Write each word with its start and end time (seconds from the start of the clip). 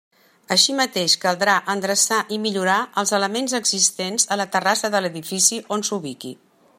Així 0.53 0.73
mateix 0.77 1.15
caldrà 1.25 1.57
endreçar 1.73 2.17
i 2.37 2.39
millorar 2.45 2.79
els 3.01 3.13
elements 3.19 3.55
existents 3.61 4.27
a 4.37 4.41
la 4.43 4.51
terrassa 4.57 4.95
de 4.97 5.03
l'edifici 5.05 5.65
on 5.77 5.87
s'ubiqui. 5.91 6.35